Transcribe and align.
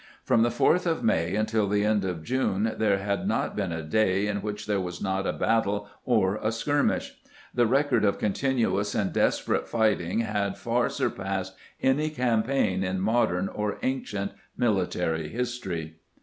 From 0.23 0.41
the 0.41 0.49
4th 0.49 0.87
of 0.87 1.03
May 1.03 1.35
until 1.35 1.67
the 1.69 1.85
end 1.85 2.03
of 2.05 2.23
June 2.23 2.73
there 2.79 2.97
had 2.97 3.27
not 3.27 3.55
been 3.55 3.71
a 3.71 3.83
day 3.83 4.25
in 4.25 4.37
which 4.37 4.65
there 4.65 4.81
was 4.81 4.99
not 4.99 5.27
a 5.27 5.31
battle 5.31 5.87
or 6.05 6.37
a 6.37 6.47
skir 6.47 6.83
mish. 6.83 7.19
The 7.53 7.67
record 7.67 8.03
of 8.03 8.17
continuous 8.17 8.95
and 8.95 9.13
desperate 9.13 9.69
fighting 9.69 10.21
had 10.21 10.57
far 10.57 10.89
surpassed 10.89 11.55
any 11.83 12.09
campaign 12.09 12.83
in 12.83 12.99
modern 12.99 13.47
or 13.47 13.77
ancient 13.83 14.31
military 14.57 15.29
history. 15.29 15.97